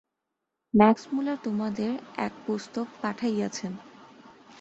[0.73, 1.91] Max Müller তোমাদের
[2.17, 3.73] এক পুস্তক পাঠাইয়াছেন।